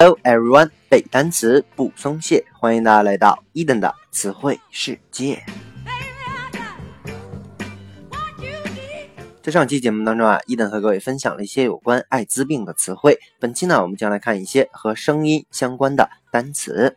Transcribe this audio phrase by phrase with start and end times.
[0.00, 5.44] Hello everyone，背单词不松懈，欢迎大家来到伊登的词汇世界。
[9.42, 13.18] 在上期节目当中啊，伊登和各位分享了一些有关艾滋病的词汇。
[13.40, 16.96] 本期呢，我们将来看一些和声音相关的单词。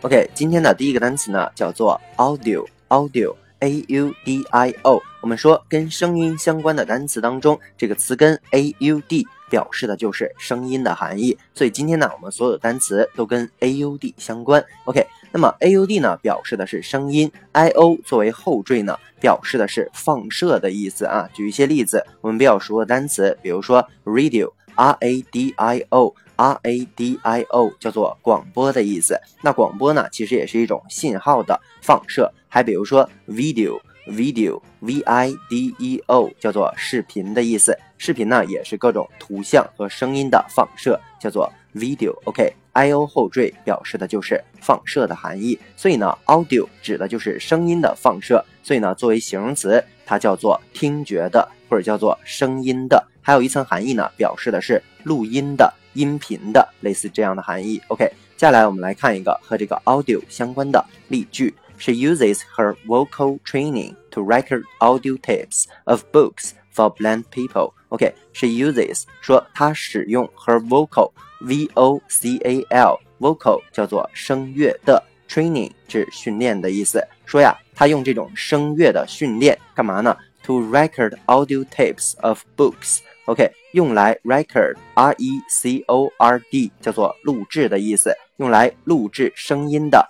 [0.00, 3.36] OK，今天的第一个单词呢，叫做 audio，audio。
[3.60, 11.38] a u d i o，我们说跟声音相关的单词当中，这个词根 a u d 表示的就是声音的含义。
[11.54, 14.62] 所以今天呢，我们所有的单词都跟 a u d 相关。
[14.84, 21.28] OK，那么 a u d 呢，表示的是声音，i o 作为后缀呢，表示的是放射的意思啊。
[21.32, 26.12] 举一些例子，我们比较熟的单词，比如说 radio，r a d i o。
[26.34, 32.32] R A D I O 叫做广播的意思，那广播呢，其实也是一种信号的放射。
[32.48, 42.12] 还比如说 video video v i d e o 叫做视频的意思，视频呢也是各种图像和声音的放射，叫做 video。
[42.24, 55.72] OK，I O 后缀表示的就是放射的含义，所以呢，audio 指的就是声音的放射，所以呢，作为形容词，它叫做听觉的或者叫做声音的，还有一层含义呢，表示的是录音的。
[55.94, 57.78] 音频的类似这样的含义。
[57.88, 61.54] OK，接下来我们来看一个和这个 audio 相关的例句。
[61.77, 67.73] She uses her vocal training to record audio tapes of books for blind people.
[67.89, 71.11] OK，she uses 说她使用 her vocal
[71.41, 77.07] v o c a l vocal 叫做声乐的 training 指训练的意思。
[77.25, 80.17] 说呀，她用这种声乐的训练干嘛呢？
[80.45, 82.99] To record audio tapes of books.
[83.25, 90.09] OK，用来 record，r e c o r d 叫做录制的意思，用来录制声音的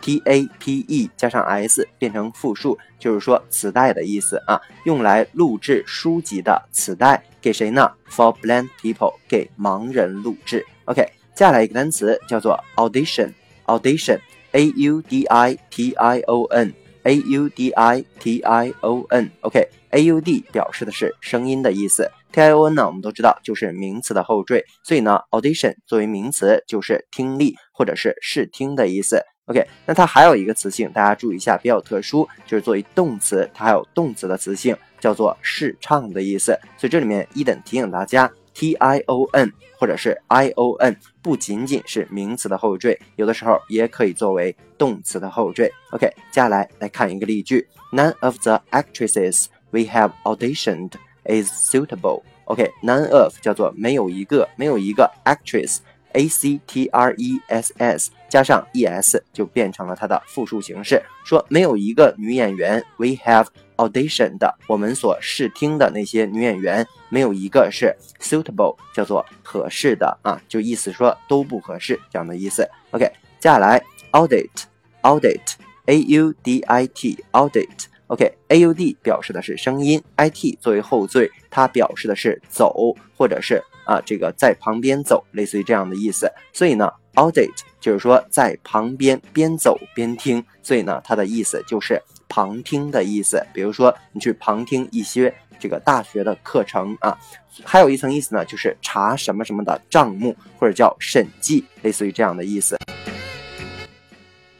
[0.00, 10.64] T A P E 加上 s 变成复数，就是说磁带的意思啊，用来录制书籍的磁带，给谁呢？For blind people，给盲人录制。
[10.84, 11.02] OK，
[11.34, 20.04] 接下来一个单词叫做 audition，audition，a u d i t i o n，a u d i t i o n，OK，a
[20.04, 22.10] u d 表示的是声音的意思。
[22.30, 29.22] T I O N 呢，我们都知道就是名词的后缀，所以呢，audition 作为名词就是听力或者是试听的意思。
[29.48, 36.52] OK，那它还有一个词性，大家注意一下，比较特殊，就是作为动词，它还有动词的词性，叫做试唱的意思。
[36.76, 45.72] 所以这里面一等提醒大家，T I O N 或者是 I O N 不仅仅是名词的后缀，有的时候也可以作为动词的后缀。
[45.92, 50.92] OK，接下来来看一个例句：None of the actresses we have auditioned.
[51.28, 52.22] is suitable.
[52.46, 55.78] OK, none of 叫做没有一个，没有一个 actress
[56.12, 63.46] a c t r e s s 加上 E S 就变成了它的复数形式，说没有一个女演员 we have
[63.76, 72.68] auditioned，我们所试听的那些女演员没有一个是 suitable，叫做合适的啊，就意思说都不合适这样的意思。
[72.90, 73.04] OK，
[73.38, 73.82] 接下来
[74.12, 77.86] audit，audit，A U D I T，audit。
[78.08, 86.32] OK，A U D 表示的是声音，I T 作为后缀，它表示的是走，或者是啊这个在旁边走，类似于这样的意思。
[86.54, 93.44] 所以呢，audit 就是说在旁边边走边听，所以呢它的意思就是旁听的意思。
[93.52, 97.14] 比如说你去旁听一些这个大学的课程啊，
[97.62, 102.78] 还有一层意思呢，就是查什么什么的账目，或者叫审计，类似于这样的意思。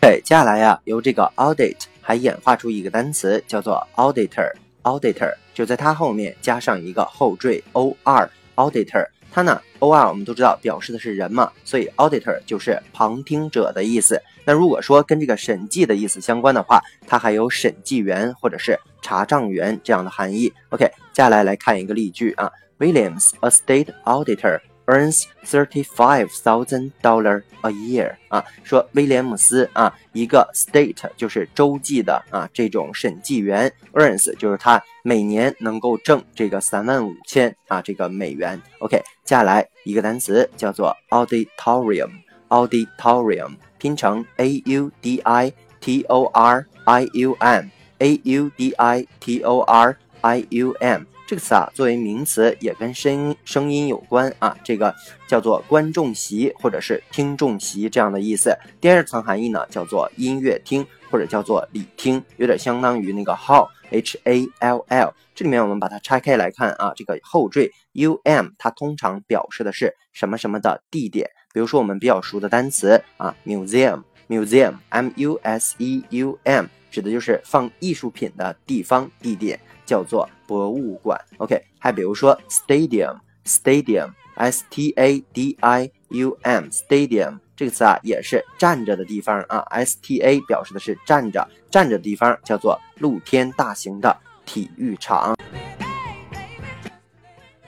[0.00, 1.76] 对，接下来呀，由这个 audit。
[2.04, 14.22] 还演化出一个单词叫做 auditor，auditor 就在它后面加上一个后缀 or，auditor 它呢 or 我们都知道表示的是人嘛，所以 auditor 就是旁听者的意思。
[14.44, 20.52] 那如果说跟这个审计的意思相关的话，它还有审计员或者是查账员这样的含义。
[20.68, 24.60] OK，接下来来看一个例句啊，Williams，a state auditor。
[24.86, 38.60] Earns thirty-five thousand dollar a year 啊，说威廉姆斯啊，一个 state 就是州际的啊这种审计员，earns 就是他每年能够挣这个三万五千啊这个美元。
[38.80, 49.06] OK，接下来一个单词叫做 auditorium，auditorium 拼成 a u d i t o r i u m，a u d i
[49.20, 51.06] t o r i u m。
[51.26, 54.94] 这个词啊，作为名词也跟声音声音有关啊，这个
[55.26, 58.54] 叫做观众席或者是听众席这样的意思。
[58.78, 65.14] 第二层含义呢，叫做音乐厅或者叫做礼厅，有点相当于那个 hall，h a l l。
[65.34, 79.58] 这里面我们把它拆开来看啊，这个后缀 u m 它通常表示的是什么什么的地点，比如说我们比较熟的单词啊，museum，museum，m u s e u m，指的就是放艺术品的地方地点。
[79.86, 95.36] 叫做博物馆，OK，还比如说 stadium stadium，s t a d i u m，stadium 这个词啊也是站着的地方啊，s t a 表示的是站着，站着的地方叫做露天大型的体育场。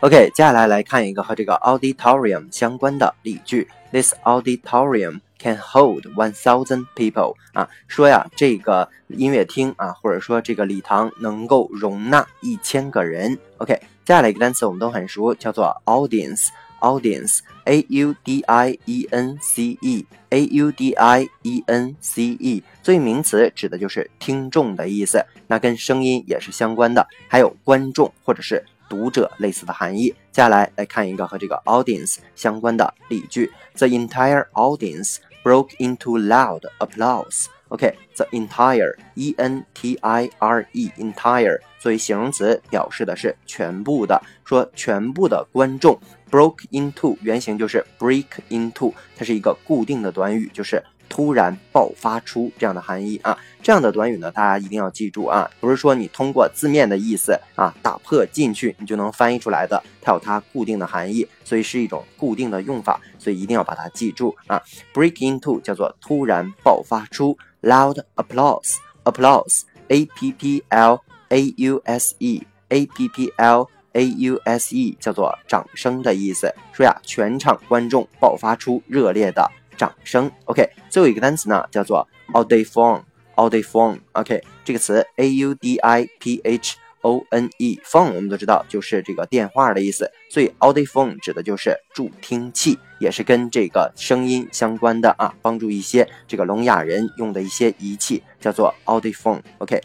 [0.00, 7.34] OK，接下来来看一个和这个 auditorium 相关的例句：This auditorium can hold one thousand people。
[7.54, 13.38] 啊，说呀，这个音乐厅啊，或者说这个礼堂能够容纳一千个人。
[13.56, 13.72] OK，
[14.04, 16.49] 接下来一个单词我们都很熟，叫做 audience。
[16.81, 28.62] audience，a u d i e n c e，a u d i e n c e，作为名词指的就是听众的意思，那跟声音也是相关的，还有观众或者是。
[28.88, 30.09] 读者类似的含义。
[30.33, 37.47] 接下来来看一个和这个 audience 相关的例句：The entire audience broke into loud applause.
[37.69, 45.99] OK，the entire e n t i r e entire 作为形容词表示的是全部的，说全部的观众
[46.31, 50.81] broke into 原型就是 break into，它是一个固定的短语，就是。
[51.08, 64.62] 突然爆发出这样的含义啊，这样的短语呢，大家一定要记住啊，不是说你通过字面的意思啊打破进去你就能翻译出来的，它有它固定的含义，所以是一种固定的用法，所以一定要把它记住啊。
[64.93, 74.37] Break into 叫做突然爆发出，loud applause，applause，a p p l a u s e，a p p l a u
[74.44, 79.50] s e 叫做掌声的意思，说呀，全场观众爆发出热烈的。
[79.76, 99.81] 掌声，OK，最后一个单词呢叫做 audiphone，audiphone，OK，这个词 a u d i p h o n e，phone 我们都知道就是这个电话的意思，所以 audiphone 指的就是助听器，也是跟这个声音相关的啊，帮助一些这个聋哑人用的一些仪器，叫做 audiphone，OK，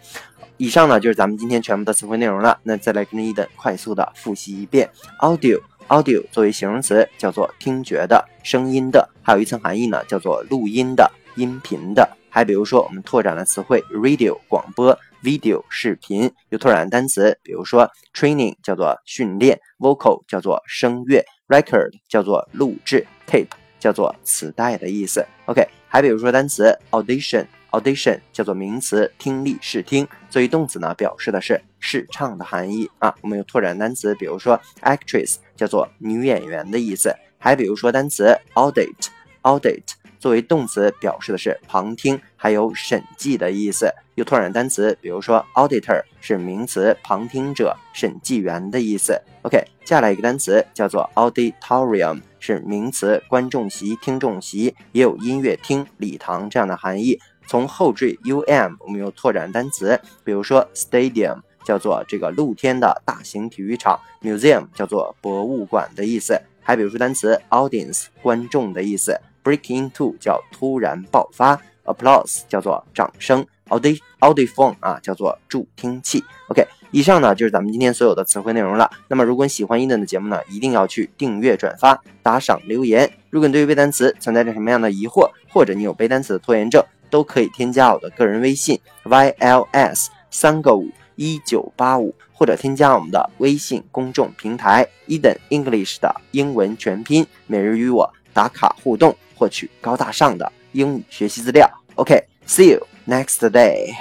[0.57, 4.89] 以上呢就是咱们今天全部的词汇内容了，那再来跟你的快速的复习一遍。
[5.19, 5.61] Audio。
[5.87, 12.09] Audio 作为形容词，叫做听觉的、声音的，还有一层含义呢，叫做录音的、音频的。
[12.29, 25.25] 还比如说，我们拓展了词汇：radio 广播、video 视频，又拓展单词，比如说 training 叫做训练，vocal 叫做声乐，record 叫做录制，tape 叫做磁带的意思。
[25.45, 27.45] OK，还比如说单词 audition。
[27.71, 33.15] Audition 叫做名词，听力试听；作为动词呢，表示的是试唱的含义啊。
[33.21, 39.81] 我们有拓展单词，比如说 actress 叫做女演员的意思，还比如说单词 audit，audit
[40.19, 43.91] 作为动词，表示的是旁听还有审计的意思。
[44.13, 49.19] 又拓展单词，比如说 auditor 是名词，旁听者、审计员的意思。
[49.41, 57.19] OK，接下来一个单词叫做 auditorium，是名词，观众席、听众席，也有音乐厅、礼堂这样的含义。
[57.47, 76.23] 从后缀 um，我们有拓展单词，比如说 stadium 叫做这个露天的大型体育场，museum 叫做博物馆的意思，还比如说单词 audience 观众的意思，break into 叫突然爆发，applause 叫做掌声，audi audiphone 啊叫做助听器。
[76.49, 78.89] OK，以上呢就是咱们今天所有的词汇内容了。
[79.07, 83.11] 那么如果你喜欢伊顿的节目呢，一定要去订阅、转发、打赏、留言。
[83.29, 101.69] 如果你对于背单词存在着什么样的疑惑，或者你有背单词的拖延症，都可以添加我的个人微信 yls 三个五一九八五，或者添加我们的微信公众平台 Eden English 的英文全拼，每日与我打卡互动，获取高大上的英语学习资料。
[101.95, 103.93] OK，see you next day。